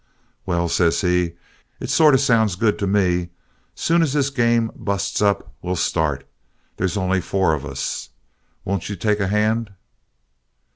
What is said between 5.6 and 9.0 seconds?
we'll start. They's only four of us. Won't you